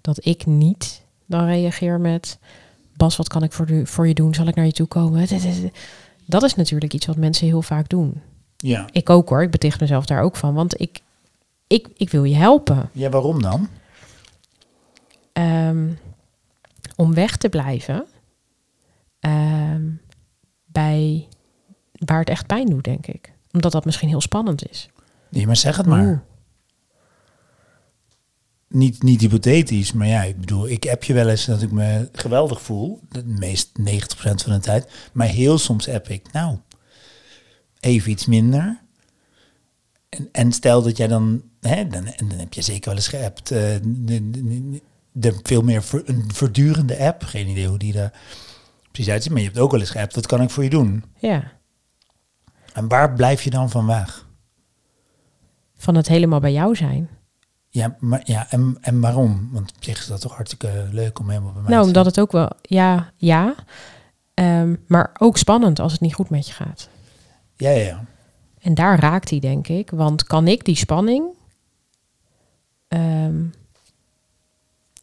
Dat 0.00 0.27
ik 0.27 0.47
niet 0.47 1.03
dan 1.27 1.47
reageer 1.47 2.00
met, 2.00 2.39
Bas, 2.97 3.17
wat 3.17 3.29
kan 3.29 3.43
ik 3.43 3.53
voor, 3.53 3.67
de, 3.67 3.87
voor 3.87 4.09
je 4.09 4.15
doen? 4.15 4.35
Zal 4.35 4.47
ik 4.47 4.55
naar 4.55 4.67
je 4.67 4.73
toe 4.73 4.87
komen? 4.87 5.27
Dat 6.27 6.43
is 6.43 6.55
natuurlijk 6.55 6.95
iets 6.95 7.07
wat 7.07 7.17
mensen 7.17 7.47
heel 7.47 7.62
vaak 7.62 7.89
doen. 7.89 8.21
Ja. 8.57 8.89
Ik 8.93 9.11
ook 9.11 9.29
hoor, 9.29 9.43
ik 9.43 9.50
beticht 9.50 9.81
mezelf 9.81 10.05
daar 10.07 10.23
ook 10.23 10.37
van, 10.37 10.55
want 10.55 10.81
ik, 10.81 11.00
ik, 11.67 11.89
ik 11.97 12.11
wil 12.11 12.25
je 12.25 12.35
helpen 12.35 12.91
Ja, 12.93 13.09
waarom 13.09 13.43
dan? 13.43 13.69
Ehm, 15.33 15.89
om 17.00 17.14
weg 17.14 17.37
te 17.37 17.49
blijven 17.49 18.07
ehm, 19.21 19.90
bij 20.64 21.28
waar 21.92 22.19
het 22.19 22.28
echt 22.28 22.47
pijn 22.47 22.66
doet, 22.66 22.85
denk 22.85 23.07
ik. 23.07 23.33
Omdat 23.52 23.73
dat 23.73 23.85
misschien 23.85 24.09
heel 24.09 24.21
spannend 24.21 24.69
is. 24.69 24.88
Nee, 25.28 25.47
maar 25.47 25.57
zeg 25.57 25.76
het 25.76 25.87
maar. 25.87 26.07
Oeh. 26.07 26.19
Niet, 28.69 29.02
niet 29.02 29.21
hypothetisch, 29.21 29.92
maar 29.92 30.07
ja, 30.07 30.23
ik 30.23 30.40
bedoel, 30.40 30.69
ik 30.69 30.83
heb 30.83 31.04
je 31.04 31.12
wel 31.12 31.28
eens 31.28 31.45
dat 31.45 31.62
ik 31.62 31.71
me 31.71 32.09
geweldig 32.12 32.62
voel. 32.62 33.00
De 33.09 33.25
meest 33.25 33.71
90% 33.80 33.83
van 34.14 34.52
de 34.52 34.59
tijd. 34.61 35.11
Maar 35.12 35.26
heel 35.26 35.59
soms 35.59 35.87
heb 35.87 36.09
ik, 36.09 36.33
nou, 36.33 36.59
even 37.80 38.11
iets 38.11 38.26
minder. 38.26 38.80
en, 40.09 40.28
en 40.33 40.52
stel 40.52 40.83
dat 40.83 40.97
jij 40.97 41.09
dan, 41.09 41.42
hè, 41.61 41.87
dan, 41.87 42.07
en 42.07 42.28
dan 42.28 42.38
heb 42.38 42.52
je 42.52 42.62
zeker 42.62 42.88
wel 42.88 42.97
eens 42.97 43.09
geappt, 43.09 43.50
eh, 43.50 43.76
de, 45.12 45.38
veel 45.43 45.62
meer 45.62 45.83
ver- 45.83 46.09
een 46.09 46.25
verdurende 46.35 46.99
app, 46.99 47.23
geen 47.23 47.49
idee 47.49 47.67
hoe 47.67 47.79
die 47.79 47.99
er 47.99 48.12
precies 48.90 49.12
uitziet, 49.12 49.33
maar 49.33 49.40
je 49.40 49.47
hebt 49.47 49.59
ook 49.59 49.71
wel 49.71 49.81
eens 49.81 49.90
geappt, 49.90 50.14
wat 50.14 50.26
kan 50.26 50.43
ik 50.43 50.50
voor 50.50 50.64
je 50.64 50.71
doen? 50.71 51.05
Ja. 51.19 51.52
En 52.73 52.88
waar 52.88 53.12
blijf 53.12 53.43
je 53.43 53.50
dan 53.50 53.71
van 53.71 53.87
weg? 53.87 54.29
Van 55.76 55.95
het 55.95 56.09
helemaal 56.09 56.40
bij 56.40 56.52
jou 56.52 56.76
zijn. 56.76 57.09
Ja, 57.69 57.97
maar, 57.99 58.21
ja 58.25 58.47
en, 58.50 58.79
en 58.81 59.00
waarom? 59.00 59.49
Want 59.52 59.73
op 59.76 59.85
zich 59.85 59.99
is 59.99 60.07
dat 60.07 60.21
toch 60.21 60.35
hartstikke 60.35 60.88
leuk 60.93 61.19
om 61.19 61.29
helemaal 61.29 61.52
bij 61.52 61.62
mij 61.62 61.71
Nou, 61.71 61.83
te 61.83 61.88
omdat 61.88 62.05
het 62.05 62.21
ook 62.21 62.33
wel, 62.33 62.50
ja, 62.62 63.12
ja. 63.17 63.55
Ehm, 64.35 64.76
maar 64.87 65.11
ook 65.19 65.37
spannend 65.37 65.79
als 65.79 65.93
het 65.93 66.00
niet 66.00 66.14
goed 66.14 66.31
met 66.31 66.47
je 66.47 66.52
gaat. 66.52 66.88
Ja, 67.57 67.71
ja, 67.71 67.85
ja. 67.85 68.05
En 68.61 68.75
daar 68.75 68.99
raakt 69.00 69.31
hij, 69.31 69.38
denk 69.38 69.69
ik. 69.69 69.90
Want 69.90 70.25
kan 70.25 70.49
ik 70.49 70.64
die 70.64 70.76
spanning, 70.76 71.25
ehm, 72.88 73.45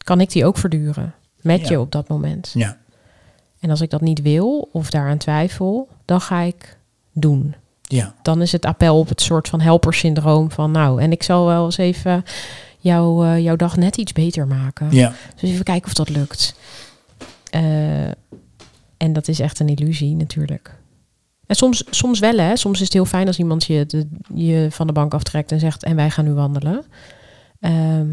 kan 0.07 0.21
ik 0.21 0.31
die 0.31 0.45
ook 0.45 0.57
verduren 0.57 1.13
met 1.41 1.61
Ja. 1.61 1.69
je 1.69 1.79
op 1.79 1.91
dat 1.91 2.07
moment? 2.07 2.51
Ja, 2.53 2.77
En 3.59 3.69
als 3.69 3.81
ik 3.81 3.89
dat 3.89 4.01
niet 4.01 4.21
wil 4.21 4.69
of 4.71 4.89
daaraan 4.89 5.17
twijfel, 5.17 5.87
dan 6.05 6.21
ga 6.21 6.41
ik 6.41 6.77
doen. 7.13 7.55
ja, 7.81 8.13
Dan 8.21 8.41
is 8.41 8.51
het 8.51 8.65
appel 8.65 8.99
op 8.99 9.09
het 9.09 9.21
soort 9.21 9.47
van 9.49 9.59
helpersyndroom 9.61 10.51
van 10.51 10.71
nou, 10.71 11.01
en 11.01 11.11
ik 11.11 11.23
zal 11.23 11.45
wel 11.45 11.65
eens 11.65 11.77
even 11.77 12.23
jou, 12.77 13.27
eh, 13.27 13.39
jouw 13.39 13.55
dag 13.55 13.77
net 13.77 13.97
iets 13.97 14.13
beter 14.13 14.47
maken. 14.47 14.87
ja. 14.91 15.13
Dus 15.39 15.49
even 15.49 15.63
kijken 15.63 15.87
of 15.87 15.93
dat 15.93 16.09
lukt. 16.09 16.55
Eh, 17.49 18.07
en 18.97 19.13
dat 19.13 19.27
is 19.27 19.39
echt 19.39 19.59
een 19.59 19.67
illusie 19.69 20.15
natuurlijk. 20.15 20.75
En 21.47 21.55
soms, 21.55 21.83
soms 21.89 22.19
wel, 22.19 22.37
hè. 22.37 22.55
Soms 22.57 22.77
is 22.77 22.83
het 22.83 22.93
heel 22.93 23.05
fijn 23.05 23.27
als 23.27 23.39
iemand 23.39 23.63
je, 23.65 23.85
de, 23.85 24.07
je 24.33 24.67
van 24.71 24.87
de 24.87 24.93
bank 24.93 25.13
aftrekt 25.13 25.51
en 25.51 25.59
zegt... 25.59 25.83
en 25.83 25.95
wij 25.95 26.09
gaan 26.09 26.25
nu 26.25 26.33
wandelen. 26.33 26.85
Ehm, 27.59 28.07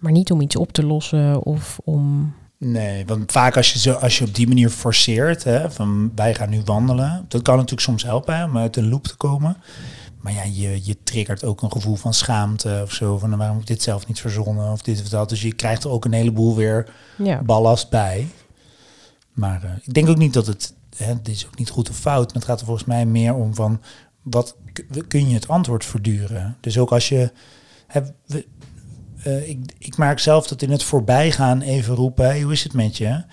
maar 0.00 0.12
niet 0.12 0.30
om 0.32 0.40
iets 0.40 0.56
op 0.56 0.72
te 0.72 0.84
lossen 0.86 1.42
of 1.42 1.78
om... 1.84 2.32
Nee, 2.58 3.06
want 3.06 3.32
vaak 3.32 3.56
als 3.56 3.72
je, 3.72 3.78
zo, 3.78 3.92
als 3.92 4.18
je 4.18 4.24
op 4.24 4.34
die 4.34 4.48
manier 4.48 4.70
forceert, 4.70 5.44
hè, 5.44 5.70
van 5.70 6.12
wij 6.14 6.34
gaan 6.34 6.50
nu 6.50 6.62
wandelen, 6.64 7.24
dat 7.28 7.42
kan 7.42 7.54
natuurlijk 7.54 7.82
soms 7.82 8.02
helpen 8.02 8.36
hè, 8.36 8.44
om 8.44 8.58
uit 8.58 8.76
een 8.76 8.88
loop 8.88 9.06
te 9.06 9.16
komen. 9.16 9.56
Maar 10.20 10.32
ja, 10.32 10.42
je, 10.42 10.80
je 10.82 10.96
triggert 11.04 11.44
ook 11.44 11.62
een 11.62 11.72
gevoel 11.72 11.96
van 11.96 12.14
schaamte 12.14 12.80
of 12.82 12.92
zo, 12.92 13.18
van 13.18 13.28
nou, 13.28 13.38
waarom 13.40 13.56
heb 13.58 13.68
ik 13.68 13.72
dit 13.74 13.82
zelf 13.82 14.06
niet 14.06 14.20
verzonnen 14.20 14.72
of 14.72 14.82
dit 14.82 15.00
of 15.00 15.08
dat. 15.08 15.28
Dus 15.28 15.42
je 15.42 15.52
krijgt 15.52 15.84
er 15.84 15.90
ook 15.90 16.04
een 16.04 16.12
heleboel 16.12 16.56
weer 16.56 16.88
Ja, 17.18 17.42
ballast 17.42 17.90
bij. 17.90 18.26
Maar 19.32 19.64
eh, 19.64 19.70
ik 19.82 19.94
denk 19.94 20.08
ook 20.08 20.16
niet 20.16 20.32
dat 20.32 20.46
het, 20.46 20.74
hè, 20.96 21.14
dit 21.22 21.34
is 21.34 21.46
ook 21.46 21.58
niet 21.58 21.70
goed 21.70 21.90
of 21.90 21.96
fout, 21.96 22.26
maar 22.26 22.34
het 22.34 22.44
gaat 22.44 22.60
er 22.60 22.66
volgens 22.66 22.86
mij 22.86 23.06
meer 23.06 23.34
om 23.34 23.54
van, 23.54 23.80
wat 24.22 24.56
kun 25.08 25.28
je 25.28 25.34
het 25.34 25.48
antwoord 25.48 25.84
verduren? 25.84 26.56
Dus 26.60 26.78
ook 26.78 26.92
als 26.92 27.08
je, 27.08 27.32
hè, 27.86 28.00
we- 28.26 28.46
eh, 29.22 29.48
ik, 29.48 29.72
ik 29.78 29.96
merk 29.96 30.18
zelf 30.18 30.46
dat 30.46 30.62
in 30.62 30.70
het 30.70 30.82
voorbijgaan 30.82 31.60
even 31.60 31.94
roepen, 31.94 32.24
hey, 32.24 32.40
hoe 32.40 32.52
is 32.52 32.62
het 32.62 32.72
met 32.72 32.96
je? 32.96 33.24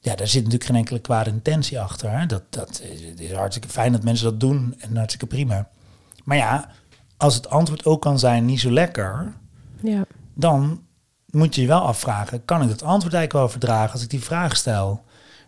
Ja, 0.00 0.14
daar 0.14 0.26
zit 0.26 0.42
natuurlijk 0.42 0.64
geen 0.64 0.76
enkele 0.76 0.98
kwade 0.98 1.30
intentie 1.30 1.80
achter. 1.80 2.18
Hè? 2.18 2.26
Dat, 2.26 2.42
dat 2.50 2.82
is, 3.16 3.32
hartstikke 3.32 3.68
fijn 3.68 3.92
dat 3.92 4.02
mensen 4.02 4.24
dat 4.24 4.40
doen 4.40 4.74
en 4.78 4.96
hartstikke 4.96 5.26
prima. 5.26 5.68
Maar 6.24 6.36
ja, 6.36 6.70
als 7.16 7.34
het 7.34 7.50
antwoord 7.50 7.84
ook 7.84 8.00
kan 8.00 8.18
zijn 8.18 8.44
niet 8.44 8.60
zo 8.60 8.70
lekker, 8.70 9.32
ja. 9.82 10.04
dan 10.34 10.82
moet 11.30 11.54
je 11.54 11.60
je 11.60 11.66
wel 11.66 11.80
afvragen, 11.80 12.44
kan 12.44 12.62
ik 12.62 12.68
het 12.68 12.82
antwoord 12.82 13.14
eigenlijk 13.14 13.32
wel 13.32 13.48
verdragen 13.48 13.92
als 13.92 14.02
ik 14.02 14.10
die 14.10 14.22
vraag 14.22 14.56
stel? 14.56 15.04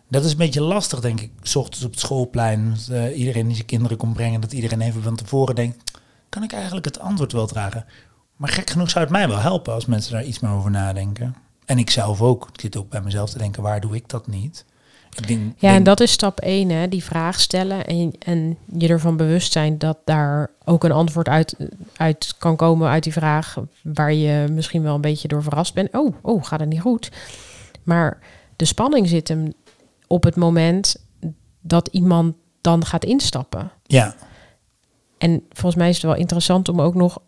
Dat 0.09 0.25
is 0.25 0.31
een 0.31 0.37
beetje 0.37 0.61
lastig, 0.61 0.99
denk 0.99 1.21
ik, 1.21 1.31
s 1.41 1.55
ochtends 1.55 1.85
op 1.85 1.91
het 1.91 1.99
schoolplein, 1.99 2.75
eh, 2.91 3.17
iedereen 3.19 3.45
die 3.45 3.55
zijn 3.55 3.67
kinderen 3.67 3.97
komt 3.97 4.13
brengen, 4.13 4.41
dat 4.41 4.53
iedereen 4.53 4.81
even 4.81 5.03
van 5.03 5.15
tevoren 5.15 5.55
denkt, 5.55 5.91
kan 6.29 6.43
ik 6.43 6.53
eigenlijk 6.53 6.85
het 6.85 6.99
antwoord 6.99 7.31
wel 7.31 7.47
dragen? 7.47 7.85
Maar 8.35 8.49
gek 8.49 8.69
genoeg 8.69 8.89
zou 8.89 9.03
het 9.03 9.13
mij 9.13 9.27
wel 9.27 9.39
helpen 9.39 9.73
als 9.73 9.85
mensen 9.85 10.13
daar 10.13 10.23
iets 10.23 10.39
meer 10.39 10.51
over 10.51 10.71
nadenken. 10.71 11.35
En 11.65 11.77
ik 11.77 11.89
zelf 11.89 12.21
ook. 12.21 12.49
Ik 12.53 12.61
zit 12.61 12.77
ook 12.77 12.89
bij 12.89 13.01
mezelf 13.01 13.29
te 13.29 13.37
denken, 13.37 13.63
waar 13.63 13.81
doe 13.81 13.95
ik 13.95 14.09
dat 14.09 14.27
niet? 14.27 14.65
Ik 15.15 15.27
denk, 15.27 15.53
Ja, 15.57 15.73
en 15.73 15.83
dat 15.83 15.99
is 15.99 16.11
stap 16.11 16.39
1, 16.39 16.69
hè, 16.69 16.87
die 16.87 17.03
vraag 17.03 17.39
stellen 17.39 17.85
en, 17.85 18.13
en 18.19 18.57
je 18.77 18.87
ervan 18.87 19.17
bewust 19.17 19.51
zijn 19.51 19.77
dat 19.77 19.97
daar 20.05 20.49
ook 20.65 20.83
een 20.83 20.91
antwoord 20.91 21.27
uit, 21.27 21.55
uit 21.97 22.35
kan 22.37 22.55
komen 22.55 22.89
uit 22.89 23.03
die 23.03 23.13
vraag 23.13 23.57
waar 23.83 24.13
je 24.13 24.47
misschien 24.51 24.83
wel 24.83 24.95
een 24.95 25.01
beetje 25.01 25.27
door 25.27 25.43
verrast 25.43 25.73
bent. 25.73 25.93
Oh, 25.93 26.15
oh, 26.21 26.43
gaat 26.43 26.59
het 26.59 26.69
niet 26.69 26.81
goed? 26.81 27.11
Maar 27.83 28.19
de 28.55 28.65
spanning 28.65 29.07
zit 29.07 29.27
hem 29.27 29.53
op 30.07 30.23
het 30.23 30.35
moment 30.35 30.95
dat 31.61 31.87
iemand 31.87 32.35
dan 32.61 32.85
gaat 32.85 33.05
instappen. 33.05 33.71
Ja, 33.83 34.15
En 35.17 35.43
volgens 35.49 35.75
mij 35.75 35.89
is 35.89 35.95
het 35.95 36.05
wel 36.05 36.15
interessant 36.15 36.69
om 36.69 36.81
ook 36.81 36.95
nog 36.95 37.21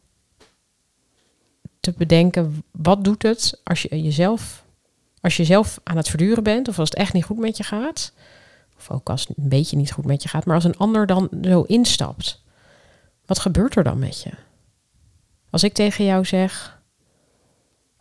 te 1.85 1.93
bedenken, 1.97 2.63
wat 2.71 3.03
doet 3.03 3.23
het 3.23 3.59
als 3.63 3.81
je 3.81 4.01
jezelf, 4.01 4.63
als 5.21 5.37
je 5.37 5.43
zelf 5.43 5.79
aan 5.83 5.97
het 5.97 6.09
verduren 6.09 6.43
bent, 6.43 6.67
of 6.67 6.79
als 6.79 6.89
het 6.89 6.97
echt 6.97 7.13
niet 7.13 7.23
goed 7.23 7.37
met 7.37 7.57
je 7.57 7.63
gaat, 7.63 8.13
of 8.77 8.91
ook 8.91 9.09
als 9.09 9.27
het 9.27 9.37
een 9.37 9.49
beetje 9.49 9.77
niet 9.77 9.91
goed 9.91 10.05
met 10.05 10.23
je 10.23 10.29
gaat, 10.29 10.45
maar 10.45 10.55
als 10.55 10.63
een 10.63 10.77
ander 10.77 11.05
dan 11.07 11.29
zo 11.41 11.61
instapt, 11.61 12.41
wat 13.25 13.39
gebeurt 13.39 13.75
er 13.75 13.83
dan 13.83 13.99
met 13.99 14.21
je? 14.21 14.31
Als 15.49 15.63
ik 15.63 15.73
tegen 15.73 16.05
jou 16.05 16.25
zeg, 16.25 16.74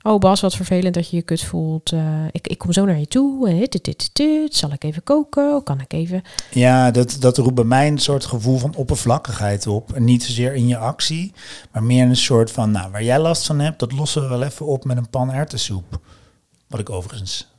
oh 0.04 0.18
Bas, 0.18 0.40
wat 0.40 0.54
vervelend 0.54 0.94
dat 0.94 1.11
je 1.11 1.16
je 1.16 1.23
kut 1.23 1.44
voelt, 1.44 1.92
eh, 1.92 2.25
ik, 2.30 2.46
ik 2.46 2.58
kom 2.58 2.73
zo 2.73 2.84
naar 2.84 2.99
je 2.99 3.08
toe, 3.08 3.49
dit, 3.49 3.73
dit, 3.73 3.84
dit, 3.84 4.11
dit, 4.12 4.56
zal 4.56 4.73
ik 4.73 4.84
even 4.84 5.02
koken, 5.02 5.62
kan 5.62 5.80
ik 5.80 5.92
even... 5.92 6.23
Ja, 6.50 6.90
dat, 6.90 7.16
dat 7.20 7.38
roept 7.38 7.54
bij 7.54 7.64
mij 7.64 7.88
een 7.88 7.99
soort 7.99 8.25
gevoel 8.25 8.58
van 8.58 8.75
oppervlakkigheid 8.75 9.66
op. 9.66 9.92
En 9.92 10.04
niet 10.04 10.25
zozeer 10.25 10.54
in 10.54 10.66
je 10.66 10.76
actie, 10.76 11.32
maar 11.73 11.82
meer 11.82 12.06
een 12.06 12.16
soort 12.16 12.50
van, 12.50 12.70
nou, 12.70 12.90
waar 12.90 13.04
jij 13.04 13.18
last 13.18 13.46
van 13.46 13.61
hebt, 13.61 13.78
dat 13.78 13.92
lossen 13.92 14.23
we 14.23 14.28
wel 14.28 14.42
even 14.42 14.66
op 14.66 14.84
met 14.84 14.96
een 14.96 15.11
pan 15.11 15.32
erwtensoep. 15.32 16.00
Wat 16.68 16.80
ik 16.80 16.90
overigens 16.90 17.52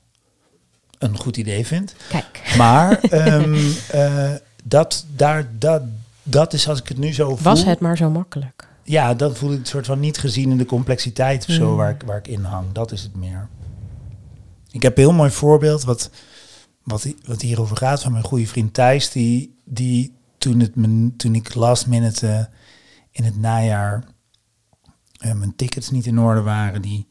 een 1.00 1.18
goed 1.18 1.38
idee 1.38 1.66
vind. 1.66 1.96
Kijk, 2.10 2.54
Maar 2.58 3.00
ehm, 3.10 3.60
eh, 3.90 4.32
dat, 4.64 5.06
daar, 5.16 5.50
dat, 5.60 5.82
dat 6.24 6.54
is 6.54 6.70
als 6.70 6.80
ik 6.80 6.88
het 6.88 6.98
nu 6.98 7.14
zo 7.14 7.28
voel. 7.28 7.44
was 7.44 7.64
het 7.64 7.80
maar 7.80 7.98
zo 7.98 8.10
makkelijk. 8.10 8.68
Ja, 8.88 9.14
dan 9.14 9.36
voel 9.36 9.52
ik 9.52 9.58
het 9.58 9.68
soort 9.68 9.86
van 9.86 10.00
niet 10.00 10.18
gezien 10.18 10.52
in 10.52 10.58
de 10.58 10.66
complexiteit 10.66 11.46
of 11.48 11.54
zo 11.54 11.68
Hmm. 11.68 11.76
waar, 11.76 11.90
ik, 11.90 12.02
waar 12.06 12.18
ik 12.18 12.28
in 12.28 12.44
hang. 12.44 12.72
Dat 12.72 12.92
is 12.92 13.02
het 13.02 13.16
meer. 13.16 13.48
Ik 14.72 14.82
heb 14.82 14.98
een 14.98 15.04
heel 15.04 15.14
mooi 15.14 15.32
voorbeeld 15.32 15.84
wat, 15.84 16.10
wat, 16.84 17.14
wat 17.26 17.42
hierover 17.42 17.78
gaat 17.78 18.02
van 18.02 18.12
mijn 18.12 18.24
goede 18.24 18.48
vriend 18.48 18.74
Thijs. 18.74 19.12
Die, 19.12 19.56
die 19.64 20.14
toen, 20.38 20.60
het, 20.60 20.76
mijn, 20.76 21.14
toen 21.18 21.36
ik 21.36 21.56
last 21.56 21.88
minute 21.88 22.28
eh, 22.28 22.46
in 23.12 23.24
het 23.24 23.38
najaar 23.38 24.04
eh, 25.20 25.34
mijn 25.34 25.56
tickets 25.56 25.90
niet 25.90 26.06
in 26.06 26.20
orde 26.20 26.42
waren. 26.42 26.82
Die, 26.82 27.08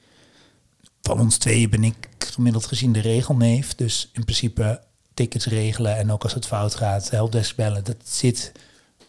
van 1.03 1.21
ons 1.21 1.37
tweeën 1.37 1.71
ben 1.71 1.85
ik 1.85 2.09
gemiddeld 2.19 2.67
gezien 2.67 2.93
de 2.93 3.01
regelneef. 3.01 3.75
Dus 3.75 4.11
in 4.13 4.25
principe 4.25 4.83
tickets 5.15 5.47
regelen 5.47 5.97
en 5.97 6.13
ook 6.13 6.23
als 6.23 6.35
het 6.35 6.47
fout 6.47 6.75
gaat, 6.75 7.11
helpdesk 7.11 7.57
bellen. 7.57 7.85
Dat 7.85 7.97
zit 8.05 8.53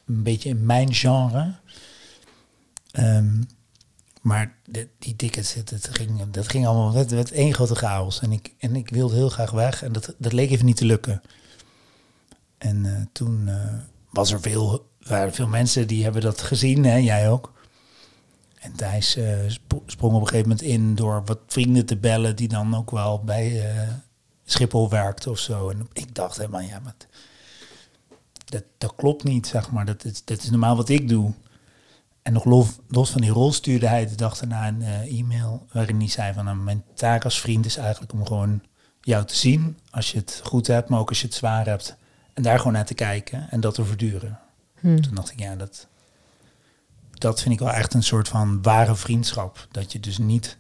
een 0.06 0.24
beetje 0.24 0.50
in 0.50 0.66
mijn 0.66 0.94
genre. 0.94 1.56
Ehm, 2.96 3.42
maar 4.22 4.56
die 5.00 5.16
tickets, 5.16 5.54
het, 5.54 5.88
ging, 5.92 6.32
dat 6.32 6.48
ging 6.48 6.68
allemaal, 6.68 6.94
het 6.94 7.12
werd 7.12 7.32
één 7.32 7.54
grote 7.54 7.76
chaos. 7.76 8.20
En 8.20 8.32
ik, 8.32 8.54
en 8.60 8.76
ik 8.76 8.90
wilde 8.90 9.16
heel 9.16 9.30
graag 9.30 9.52
weg 9.52 9.84
en 9.84 9.92
dat, 9.92 10.16
dat 10.18 10.34
leek 10.34 10.50
even 10.50 10.66
niet 10.66 10.78
te 10.78 10.86
lukken. 10.86 11.22
En 12.58 12.86
eh, 12.86 13.02
toen 13.12 13.48
eh, 13.48 13.74
was 14.10 14.32
er 14.32 14.42
veel, 14.42 14.90
waren 15.00 15.34
veel 15.34 15.48
mensen 15.48 15.88
die 15.88 16.04
hebben 16.04 16.22
dat 16.22 16.42
gezien, 16.42 16.84
hè, 16.86 16.96
jij 16.96 17.30
ook. 17.30 17.54
En 18.60 18.76
Thijs 18.76 19.16
eh, 19.16 19.38
sp- 19.48 19.84
sprong 19.86 20.14
op 20.14 20.22
een 20.22 20.28
gegeven 20.28 20.50
moment 20.50 20.68
in 20.68 20.96
door 20.96 21.22
wat 21.26 21.40
vrienden 21.48 21.86
te 21.86 21.98
bellen 21.98 22.36
die 22.36 22.48
dan 22.48 22.76
ook 22.76 22.92
wel 22.92 23.24
bij 23.24 23.70
Schiphol 24.46 24.90
werkten 24.90 25.32
of 25.32 25.40
zo. 25.40 25.70
En 25.70 25.88
ik 25.94 26.16
dacht 26.16 26.38
helemaal, 26.38 26.62
ja, 26.62 26.80
maar 26.80 26.96
dat, 28.46 28.64
dat 28.78 28.96
klopt 28.96 29.24
niet, 29.24 29.48
zeg 29.48 29.72
maar. 29.72 29.86
Dat 29.86 30.06
is, 30.06 30.24
dat 30.26 30.44
is 30.44 30.50
normaal 30.50 30.76
wat 30.76 30.90
ik 30.90 31.10
doe. 31.10 31.34
En 32.26 32.34
nog 32.34 32.46
los, 32.46 32.68
los 32.88 33.10
van 33.10 33.22
die 33.22 33.30
rol 33.30 33.54
stuurde 33.54 33.88
hij 33.88 34.08
de 34.08 34.16
dag 34.16 34.38
daarna 34.38 34.68
een 34.68 34.82
eh, 34.82 35.20
e-mail 35.20 35.66
waarin 35.72 35.98
hij 35.98 36.08
zei 36.08 36.34
van 36.34 36.46
nou, 36.46 36.58
mijn 36.58 36.84
taak 36.94 37.24
als 37.24 37.42
vriend 37.42 37.66
is 37.66 37.78
eigenlijk 37.78 38.14
om 38.14 38.26
gewoon 38.26 38.62
jou 39.02 39.26
te 39.26 39.36
zien 39.36 39.80
als 39.90 40.12
je 40.12 40.18
het 40.18 40.42
goed 40.44 40.68
hebt, 40.68 40.90
maar 40.90 41.00
ook 41.00 41.10
als 41.10 41.22
je 41.22 41.26
het 41.28 41.36
zwaar 41.36 41.66
hebt. 41.66 41.96
En 42.34 42.44
daar 42.44 42.58
gewoon 42.58 42.74
naar 42.74 42.86
te 42.86 42.94
kijken 42.94 43.50
en 43.50 43.60
dat 43.60 43.74
te 43.74 43.86
verduren. 43.86 44.40
Hm. 44.80 45.02
Toen 45.02 45.16
dacht 45.16 45.32
ik, 45.32 45.40
ja, 45.40 45.56
dat, 45.56 45.88
dat 47.12 47.42
vind 47.42 47.54
ik 47.54 47.60
wel 47.60 47.72
echt 47.72 47.94
een 47.94 48.04
soort 48.04 48.28
van 48.28 48.62
ware 48.62 48.96
vriendschap. 48.96 49.68
Dat 49.72 49.92
je 49.92 50.00
dus 50.00 50.18
niet, 50.18 50.58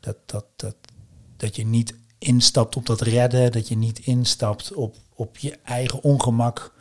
dat, 0.00 0.16
dat, 0.26 0.44
dat, 0.56 0.76
dat 1.36 1.56
je 1.56 1.66
niet 1.66 1.94
instapt 2.18 2.76
op 2.76 2.86
dat 2.86 3.00
redden, 3.00 3.52
dat 3.52 3.68
je 3.68 3.76
niet 3.76 3.98
instapt 3.98 4.74
op, 4.74 4.96
op 5.14 5.38
je 5.38 5.58
eigen 5.64 6.02
ongemak. 6.02 6.74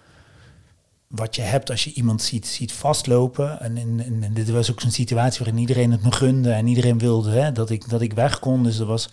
Wat 1.08 1.36
je 1.36 1.42
hebt 1.42 1.70
als 1.70 1.84
je 1.84 1.94
iemand 1.94 2.22
ziet, 2.22 2.48
ziet 2.48 2.74
vastlopen. 2.74 3.60
En, 3.60 3.78
en, 4.24 4.34
dit 4.34 4.50
was 4.50 4.72
ook 4.72 4.82
zo'n 4.82 4.92
situatie 4.92 5.40
waarin 5.40 5.62
iedereen 5.62 5.92
het 5.92 6.04
me 6.04 6.12
gunde 6.12 6.52
en 6.52 6.68
iedereen 6.68 6.98
wilde 6.98 7.32
hè, 7.32 7.52
dat, 7.52 7.70
ik, 7.70 7.90
dat 7.90 8.02
ik 8.02 8.14
weg 8.14 8.40
kon. 8.40 8.64
Dus 8.64 8.78
dat 8.78 8.88
was 8.88 9.10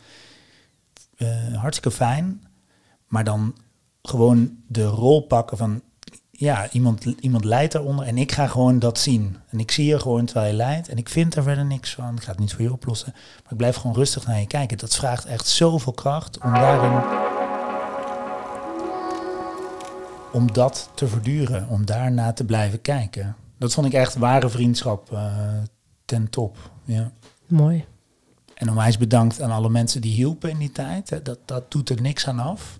eh, 1.17 1.55
hartstikke 1.55 1.97
fijn. 1.97 2.43
Maar 3.07 3.25
dan 3.25 3.55
gewoon 4.03 4.57
de 4.67 4.85
rol 4.85 5.21
pakken 5.21 5.57
van 5.57 5.83
ja, 6.31 6.71
iemand, 6.71 7.05
iemand 7.05 7.45
lijdt 7.45 7.73
daaronder 7.73 8.07
en 8.07 8.19
ik 8.19 8.33
ga 8.33 8.47
gewoon 8.47 8.79
dat 8.79 8.99
zien. 8.99 9.37
En 9.51 9.59
ik 9.59 9.71
zie 9.71 9.87
je 9.87 10.01
gewoon 10.01 10.25
terwijl 10.25 10.51
je 10.51 10.57
lijdt 10.57 10.89
en 10.89 10.97
ik 10.97 11.09
vind 11.09 11.35
er 11.35 11.43
verder 11.43 11.65
niks 11.65 11.95
van. 11.95 12.17
Ik 12.17 12.23
ga 12.23 12.31
het 12.31 12.41
niet 12.41 12.53
voor 12.53 12.63
je 12.63 12.73
oplossen, 12.73 13.13
maar 13.13 13.53
ik 13.53 13.57
blijf 13.57 13.77
gewoon 13.77 13.97
rustig 13.97 14.27
naar 14.27 14.41
je 14.41 14.47
kijken. 14.47 14.79
Dat 14.79 14.97
vraagt 14.97 15.25
echt 15.25 15.47
zoveel 15.47 15.93
kracht 15.93 16.39
om 16.39 16.53
daarin... 16.53 17.34
Om 20.35 20.53
dat 20.53 20.91
te 20.95 21.09
verduren, 21.09 21.69
om 21.69 21.87
daarna 21.87 22.33
te 22.33 22.45
blijven 22.45 22.81
kijken. 22.81 23.37
Dat 23.59 23.75
vond 23.75 23.87
ik 23.87 23.93
echt 23.93 24.15
ware 24.15 24.49
vriendschap 24.49 25.13
uh, 25.13 25.33
ten 26.05 26.31
top. 26.31 26.57
Ja. 26.85 27.13
Mooi. 27.47 27.85
En 28.55 28.69
onwijs 28.69 28.99
bedankt 28.99 29.41
aan 29.41 29.51
alle 29.51 29.71
mensen 29.71 30.01
die 30.01 30.13
hielpen 30.13 30.51
in 30.51 30.59
die 30.59 30.73
tijd. 30.73 31.11
Hè. 31.11 31.23
Dat, 31.23 31.39
dat 31.45 31.71
doet 31.71 31.89
er 31.89 32.01
niks 32.01 32.29
aan 32.29 32.39
af. 32.39 32.79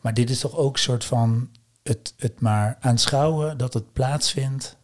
Maar 0.00 0.14
dit 0.14 0.30
is 0.30 0.40
toch 0.40 0.56
ook 0.56 0.72
een 0.72 0.82
soort 0.82 1.04
van 1.04 1.48
het, 1.82 2.14
het 2.16 2.40
maar 2.40 2.76
aanschouwen 2.80 3.58
dat 3.58 3.74
het 3.74 3.92
plaatsvindt. 3.92 4.76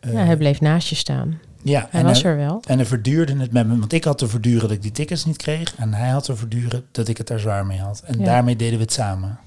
Uh, 0.00 0.12
ja, 0.12 0.18
hij 0.18 0.36
bleef 0.36 0.60
naast 0.60 0.88
je 0.88 0.94
staan. 0.94 1.40
Ja, 1.62 1.88
hij 1.90 2.02
was 2.02 2.24
er 2.24 2.36
wel. 2.36 2.62
En 2.66 2.76
hij 2.76 2.86
verduurde 2.86 3.36
het 3.36 3.52
met 3.52 3.66
me, 3.66 3.78
want 3.78 3.92
ik 3.92 4.04
had 4.04 4.18
te 4.18 4.28
verduren 4.28 4.60
dat 4.60 4.70
ik 4.70 4.82
die 4.82 4.92
tickets 4.92 5.24
niet 5.24 5.36
kreeg. 5.36 5.74
En 5.76 5.94
hij 5.94 6.08
had 6.08 6.24
te 6.24 6.36
verduren 6.36 6.84
dat 6.90 7.08
ik 7.08 7.18
het 7.18 7.30
er 7.30 7.40
zwaar 7.40 7.66
mee 7.66 7.80
had. 7.80 8.00
En 8.00 8.24
daarmee 8.24 8.56
deden 8.56 8.78
we 8.78 8.84
het 8.84 8.92
samen. 8.92 9.38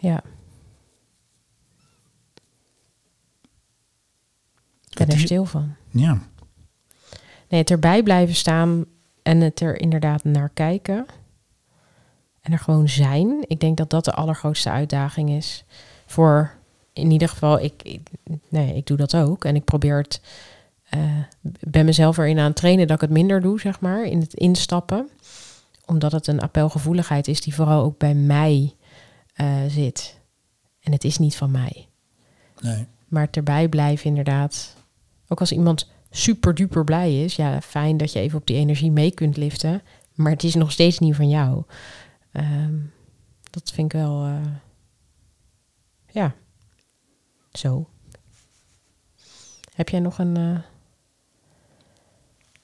Ja. 0.00 0.22
Ik 4.90 5.06
ben 5.06 5.08
er 5.08 5.18
stil 5.18 5.44
van. 5.44 5.74
Ja. 5.90 6.18
Nee, 7.48 7.60
het 7.60 7.70
erbij 7.70 8.02
blijven 8.02 8.34
staan 8.34 8.84
en 9.22 9.40
het 9.40 9.60
er 9.60 9.80
inderdaad 9.80 10.24
naar 10.24 10.50
kijken. 10.54 11.06
En 12.40 12.52
er 12.52 12.58
gewoon 12.58 12.88
zijn. 12.88 13.44
Ik 13.46 13.60
denk 13.60 13.76
dat 13.76 13.90
dat 13.90 14.04
de 14.04 14.12
allergrootste 14.12 14.70
uitdaging 14.70 15.30
is. 15.30 15.64
Voor 16.06 16.54
in 16.92 17.10
ieder 17.10 17.28
geval, 17.28 17.60
ik, 17.60 17.98
nee, 18.48 18.74
ik 18.74 18.86
doe 18.86 18.96
dat 18.96 19.16
ook. 19.16 19.44
En 19.44 19.54
ik 19.54 19.64
probeer 19.64 19.96
het, 19.96 20.20
uh, 20.94 21.00
ben 21.60 21.84
mezelf 21.84 22.16
erin 22.18 22.38
aan 22.38 22.44
het 22.44 22.56
trainen 22.56 22.86
dat 22.86 22.96
ik 22.96 23.02
het 23.02 23.10
minder 23.10 23.40
doe, 23.40 23.60
zeg 23.60 23.80
maar, 23.80 24.04
in 24.04 24.20
het 24.20 24.34
instappen. 24.34 25.08
Omdat 25.86 26.12
het 26.12 26.26
een 26.26 26.40
appelgevoeligheid 26.40 27.28
is 27.28 27.40
die 27.40 27.54
vooral 27.54 27.82
ook 27.82 27.98
bij 27.98 28.14
mij 28.14 28.74
uh, 29.36 29.64
zit. 29.68 30.20
En 30.80 30.92
het 30.92 31.04
is 31.04 31.18
niet 31.18 31.36
van 31.36 31.50
mij. 31.50 31.88
Nee. 32.60 32.86
Maar 33.08 33.24
het 33.24 33.36
erbij 33.36 33.68
blijven 33.68 34.06
inderdaad. 34.06 34.76
Ook 35.28 35.40
als 35.40 35.52
iemand 35.52 35.90
super 36.10 36.54
duper 36.54 36.84
blij 36.84 37.24
is, 37.24 37.36
ja, 37.36 37.60
fijn 37.60 37.96
dat 37.96 38.12
je 38.12 38.18
even 38.18 38.38
op 38.38 38.46
die 38.46 38.56
energie 38.56 38.90
mee 38.90 39.10
kunt 39.10 39.36
liften. 39.36 39.82
Maar 40.14 40.32
het 40.32 40.44
is 40.44 40.54
nog 40.54 40.72
steeds 40.72 40.98
niet 40.98 41.16
van 41.16 41.28
jou. 41.28 41.62
Um, 42.32 42.92
dat 43.50 43.70
vind 43.70 43.92
ik 43.92 44.00
wel, 44.00 44.26
uh, 44.26 44.40
ja, 46.10 46.34
zo. 47.52 47.88
Heb 49.74 49.88
jij 49.88 50.00
nog 50.00 50.18
een 50.18 50.38
uh, 50.38 50.58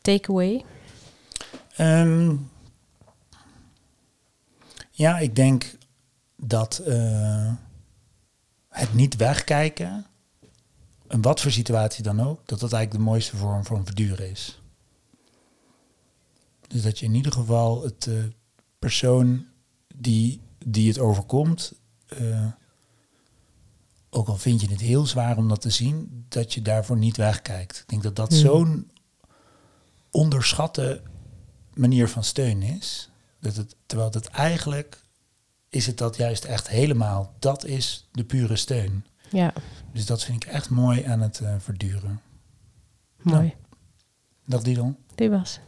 takeaway? 0.01 0.65
Um, 1.79 2.51
ja, 4.91 5.19
ik 5.19 5.37
denk 5.37 5.75
dat 6.45 6.83
uh, 6.87 7.53
het 8.69 8.95
niet 8.95 9.17
wegkijken, 9.17 10.07
in 11.09 11.23
wat 11.23 11.41
voor 11.41 11.51
situatie 11.51 12.03
dan 12.03 12.21
ook, 12.21 12.47
dat 12.47 12.61
dat 12.61 12.73
eigenlijk 12.73 13.05
de 13.05 13.11
mooiste 13.11 13.37
vorm 13.37 13.65
van 13.65 13.85
verduren 13.85 14.31
is. 14.31 14.61
Dus 16.67 16.83
dat 16.83 16.99
je 16.99 17.07
in 17.07 17.15
ieder 17.15 17.33
geval 17.33 17.83
het 17.83 18.07
uh, 18.07 18.25
persoon 18.79 19.47
die, 19.95 20.41
die 20.67 20.89
het 20.89 20.99
overkomt, 20.99 21.73
uh, 22.21 22.47
ook 24.11 24.29
al 24.29 24.37
vind 24.37 24.61
je 24.61 24.69
het 24.69 24.81
heel 24.81 25.07
zwaar 25.07 25.37
om 25.37 25.49
dat 25.49 25.61
te 25.61 25.71
zien, 25.71 26.25
dat 26.29 26.55
je 26.55 26.63
daarvoor 26.63 26.97
niet 26.97 27.17
wegkijkt. 27.17 27.79
Ik 27.79 27.89
denk 27.89 28.03
dat 28.03 28.17
dat 28.17 28.29
hmm. 28.29 28.39
zo'n 28.39 28.91
onderschatte 30.11 31.03
manier 31.75 32.09
van 32.09 32.25
steun 32.25 32.63
is. 32.63 33.11
Dat 33.41 33.57
het, 33.57 33.77
terwijl 33.87 34.11
het 34.11 34.27
eigenlijk 34.27 35.02
is 35.73 35.87
het 35.87 35.99
dat 35.99 36.17
juist 36.17 36.45
echt 36.45 36.69
helemaal. 36.69 37.35
Dat 37.39 37.65
is 37.65 38.09
de 38.13 38.25
pure 38.25 38.57
steun. 38.57 39.05
Ja. 39.31 39.53
Dus 39.93 40.07
dat 40.07 40.25
vind 40.25 40.45
ik 40.45 40.51
echt 40.51 40.71
mooi 40.71 41.05
aan 41.05 41.21
het 41.21 41.41
uh, 41.43 41.55
verduren. 41.59 42.21
Mooi. 43.23 43.39
Nou, 43.39 43.53
dag 44.45 44.63
Didon. 44.63 44.97
Die 45.15 45.31
was. 45.31 45.61